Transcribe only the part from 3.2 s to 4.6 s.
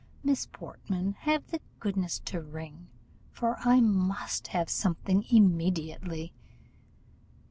for I must